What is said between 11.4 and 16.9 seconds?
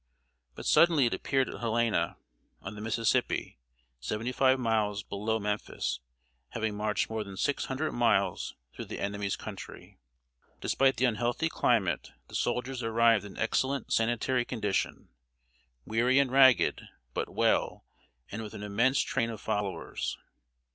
climate, the soldiers arrived in excellent sanitary condition, weary and ragged,